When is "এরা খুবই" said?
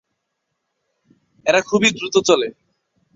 1.45-1.89